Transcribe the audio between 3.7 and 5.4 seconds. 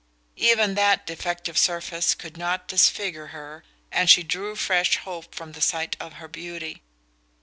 and she drew fresh hope